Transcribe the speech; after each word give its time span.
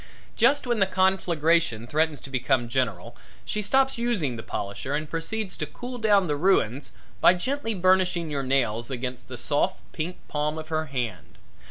Just 0.35 0.65
when 0.65 0.79
the 0.79 0.87
conflagration 0.87 1.85
threatens 1.85 2.19
to 2.21 2.31
become 2.31 2.67
general 2.67 3.15
she 3.45 3.61
stops 3.61 3.99
using 3.99 4.35
the 4.35 4.41
polisher 4.41 4.95
and 4.95 5.07
proceeds 5.07 5.55
to 5.57 5.67
cool 5.67 5.99
down 5.99 6.25
the 6.25 6.35
ruins 6.35 6.91
by 7.19 7.35
gently 7.35 7.75
burnishing 7.75 8.31
your 8.31 8.41
nails 8.41 8.89
against 8.89 9.27
the 9.27 9.37
soft, 9.37 9.79
pink 9.91 10.17
palm 10.27 10.57
of 10.57 10.69
her 10.69 10.87
hand. 10.87 11.37